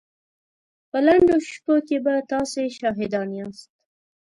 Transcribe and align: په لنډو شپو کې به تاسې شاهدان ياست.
په 0.89 0.97
لنډو 1.05 1.35
شپو 1.51 1.75
کې 1.87 1.97
به 2.05 2.13
تاسې 2.31 2.61
شاهدان 2.77 3.29
ياست. 3.39 3.69